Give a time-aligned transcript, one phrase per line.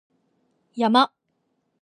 [0.77, 1.13] 山